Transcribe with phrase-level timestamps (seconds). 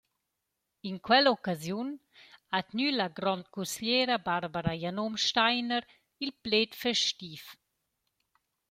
[0.89, 1.89] In quell’occasiun
[2.51, 5.83] ha tgnü la grondcusgliera Barbara Janom-Steiner
[6.23, 7.43] il pled festiv.